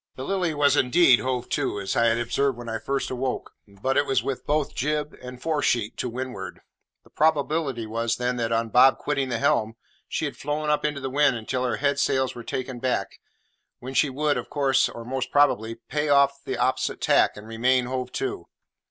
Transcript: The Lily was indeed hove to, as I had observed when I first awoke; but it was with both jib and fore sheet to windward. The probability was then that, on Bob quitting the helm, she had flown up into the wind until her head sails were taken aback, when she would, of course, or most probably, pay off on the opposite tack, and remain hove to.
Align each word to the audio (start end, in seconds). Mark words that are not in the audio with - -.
The 0.15 0.23
Lily 0.25 0.55
was 0.55 0.75
indeed 0.75 1.19
hove 1.19 1.47
to, 1.49 1.79
as 1.79 1.95
I 1.95 2.07
had 2.07 2.17
observed 2.17 2.57
when 2.57 2.67
I 2.67 2.79
first 2.79 3.11
awoke; 3.11 3.53
but 3.67 3.97
it 3.97 4.07
was 4.07 4.23
with 4.23 4.47
both 4.47 4.73
jib 4.73 5.15
and 5.21 5.39
fore 5.39 5.61
sheet 5.61 5.95
to 5.97 6.09
windward. 6.09 6.61
The 7.03 7.11
probability 7.11 7.85
was 7.85 8.15
then 8.15 8.37
that, 8.37 8.51
on 8.51 8.69
Bob 8.69 8.97
quitting 8.97 9.29
the 9.29 9.37
helm, 9.37 9.75
she 10.07 10.25
had 10.25 10.35
flown 10.35 10.71
up 10.71 10.83
into 10.85 11.01
the 11.01 11.11
wind 11.11 11.35
until 11.35 11.65
her 11.65 11.75
head 11.77 11.99
sails 11.99 12.33
were 12.33 12.41
taken 12.43 12.77
aback, 12.77 13.19
when 13.77 13.93
she 13.93 14.09
would, 14.09 14.37
of 14.37 14.49
course, 14.49 14.89
or 14.89 15.05
most 15.05 15.29
probably, 15.31 15.75
pay 15.75 16.09
off 16.09 16.31
on 16.47 16.51
the 16.51 16.57
opposite 16.57 16.99
tack, 16.99 17.37
and 17.37 17.45
remain 17.47 17.85
hove 17.85 18.11
to. 18.13 18.47